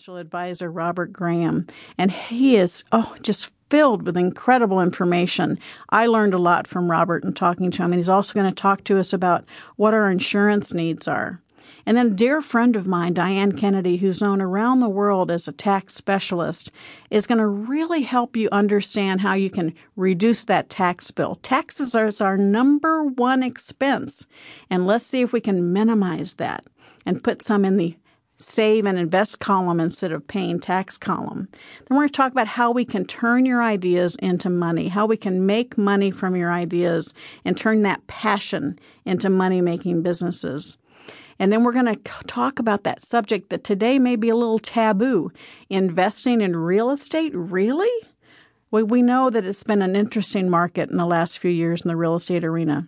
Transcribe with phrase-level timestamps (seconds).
[0.00, 1.66] financial advisor Robert Graham,
[1.98, 5.58] and he is oh just filled with incredible information.
[5.90, 8.54] I learned a lot from Robert in talking to him, and he's also going to
[8.54, 9.44] talk to us about
[9.76, 11.42] what our insurance needs are.
[11.84, 15.46] And then a dear friend of mine, Diane Kennedy, who's known around the world as
[15.46, 16.70] a tax specialist,
[17.10, 21.34] is going to really help you understand how you can reduce that tax bill.
[21.42, 24.26] Taxes are our number one expense.
[24.70, 26.64] And let's see if we can minimize that
[27.04, 27.96] and put some in the
[28.40, 31.46] save and invest column instead of paying tax column.
[31.52, 35.06] Then we're going to talk about how we can turn your ideas into money, how
[35.06, 37.12] we can make money from your ideas
[37.44, 40.78] and turn that passion into money making businesses.
[41.38, 44.58] And then we're going to talk about that subject that today may be a little
[44.58, 45.32] taboo
[45.68, 47.32] investing in real estate.
[47.34, 47.90] Really?
[48.70, 51.96] We know that it's been an interesting market in the last few years in the
[51.96, 52.86] real estate arena.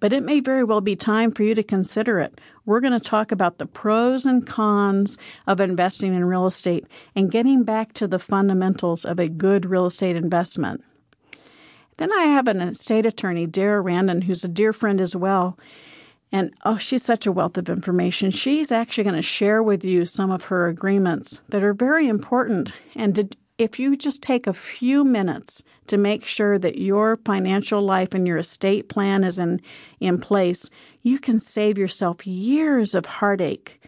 [0.00, 2.40] But it may very well be time for you to consider it.
[2.64, 7.30] We're going to talk about the pros and cons of investing in real estate and
[7.30, 10.84] getting back to the fundamentals of a good real estate investment.
[11.96, 15.58] Then I have an estate attorney, Dara Randon, who's a dear friend as well.
[16.32, 18.30] And oh, she's such a wealth of information.
[18.30, 22.74] She's actually going to share with you some of her agreements that are very important.
[22.94, 28.12] And if you just take a few minutes to make sure that your financial life
[28.12, 29.60] and your estate plan is in,
[30.00, 30.68] in place,
[31.02, 33.80] you can save yourself years of heartache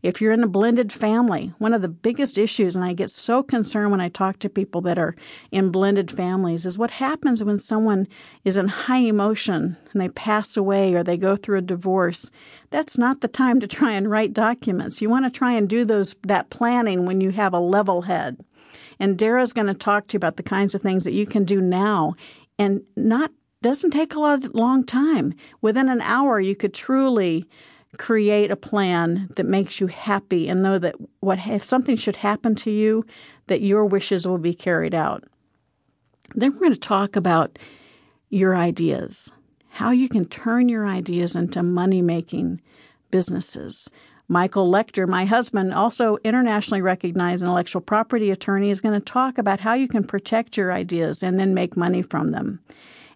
[0.00, 3.42] if you're in a blended family, one of the biggest issues, and I get so
[3.42, 5.16] concerned when I talk to people that are
[5.50, 8.06] in blended families, is what happens when someone
[8.44, 12.30] is in high emotion and they pass away or they go through a divorce.
[12.70, 15.02] That's not the time to try and write documents.
[15.02, 18.38] You want to try and do those that planning when you have a level head.
[19.00, 21.44] And Dara's going to talk to you about the kinds of things that you can
[21.44, 22.14] do now.
[22.58, 25.34] And not doesn't take a lot of long time.
[25.60, 27.44] Within an hour you could truly
[27.96, 32.54] create a plan that makes you happy and know that what if something should happen
[32.54, 33.04] to you
[33.46, 35.24] that your wishes will be carried out.
[36.34, 37.58] Then we're going to talk about
[38.30, 39.32] your ideas
[39.78, 42.60] how you can turn your ideas into money making
[43.12, 43.88] businesses
[44.28, 49.60] michael lechter my husband also internationally recognized intellectual property attorney is going to talk about
[49.60, 52.60] how you can protect your ideas and then make money from them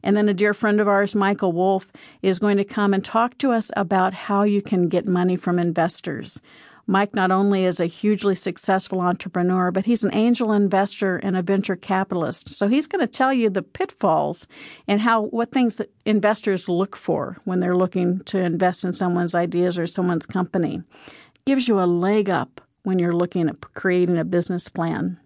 [0.03, 1.87] and then a dear friend of ours, Michael Wolf,
[2.23, 5.59] is going to come and talk to us about how you can get money from
[5.59, 6.43] investors.
[6.87, 11.43] Mike not only is a hugely successful entrepreneur, but he's an angel investor and a
[11.43, 12.49] venture capitalist.
[12.51, 14.49] So he's going to tell you the pitfalls
[14.89, 19.79] and how what things investors look for when they're looking to invest in someone's ideas
[19.79, 20.83] or someone's company.
[21.45, 25.19] Gives you a leg up when you're looking at creating a business plan.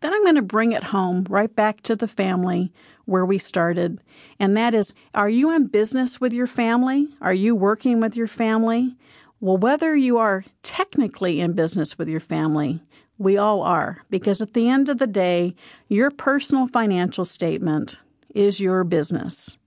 [0.00, 2.72] Then I'm going to bring it home right back to the family
[3.04, 4.00] where we started.
[4.40, 7.08] And that is Are you in business with your family?
[7.20, 8.96] Are you working with your family?
[9.42, 12.80] Well, whether you are technically in business with your family,
[13.18, 15.56] we all are, because at the end of the day,
[15.88, 17.98] your personal financial statement
[18.36, 19.58] is your business.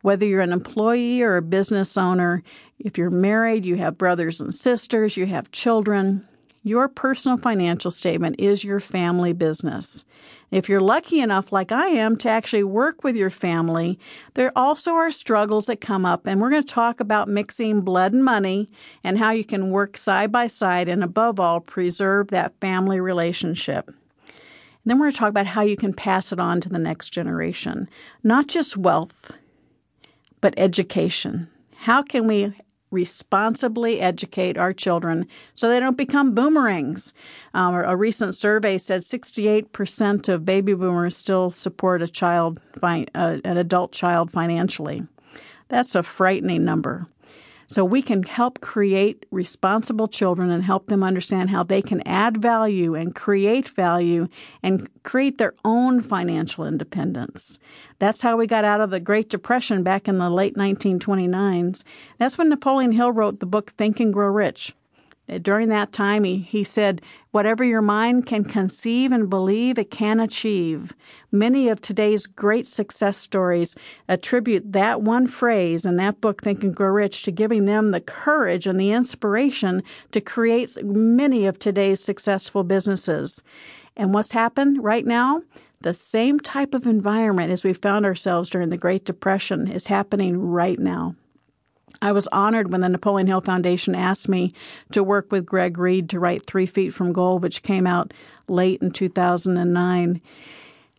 [0.00, 2.42] Whether you're an employee or a business owner,
[2.78, 6.26] if you're married, you have brothers and sisters, you have children,
[6.62, 10.04] your personal financial statement is your family business.
[10.50, 13.98] If you're lucky enough, like I am, to actually work with your family,
[14.34, 18.12] there also are struggles that come up, and we're going to talk about mixing blood
[18.12, 18.68] and money
[19.04, 23.88] and how you can work side by side and, above all, preserve that family relationship.
[23.88, 23.96] And
[24.84, 27.10] then we're going to talk about how you can pass it on to the next
[27.10, 27.88] generation.
[28.24, 29.30] Not just wealth,
[30.40, 31.48] but education.
[31.76, 32.52] How can we
[32.90, 37.12] responsibly educate our children so they don't become boomerangs.
[37.54, 43.56] Um, a recent survey said 68% of baby boomers still support a child, uh, an
[43.56, 45.02] adult child financially.
[45.68, 47.06] That's a frightening number.
[47.70, 52.42] So we can help create responsible children and help them understand how they can add
[52.42, 54.26] value and create value
[54.60, 57.60] and create their own financial independence.
[58.00, 61.84] That's how we got out of the Great Depression back in the late 1929s.
[62.18, 64.74] That's when Napoleon Hill wrote the book Think and Grow Rich.
[65.42, 70.18] During that time, he, he said, Whatever your mind can conceive and believe, it can
[70.18, 70.92] achieve.
[71.30, 73.76] Many of today's great success stories
[74.08, 78.00] attribute that one phrase in that book, Think and Grow Rich, to giving them the
[78.00, 83.42] courage and the inspiration to create many of today's successful businesses.
[83.96, 85.42] And what's happened right now?
[85.82, 90.38] The same type of environment as we found ourselves during the Great Depression is happening
[90.38, 91.14] right now.
[92.02, 94.54] I was honored when the Napoleon Hill Foundation asked me
[94.92, 98.14] to work with Greg Reid to write Three Feet from Gold, which came out
[98.48, 100.20] late in 2009.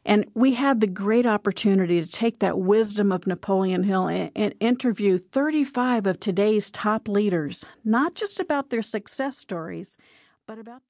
[0.03, 4.55] And we had the great opportunity to take that wisdom of Napoleon Hill and, and,
[4.59, 9.97] interview 35 of today's top leaders, not just about their success stories,
[10.47, 10.81] but about